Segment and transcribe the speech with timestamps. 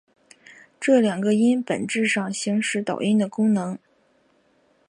[0.79, 3.77] 这两个音本质上行使导音的功能。